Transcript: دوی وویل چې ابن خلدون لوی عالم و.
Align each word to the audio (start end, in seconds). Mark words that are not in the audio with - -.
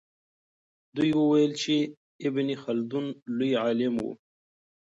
دوی 0.95 1.11
وویل 1.19 1.51
چې 1.61 1.75
ابن 2.27 2.47
خلدون 2.63 3.05
لوی 3.37 3.51
عالم 3.63 3.93
و. 3.99 4.05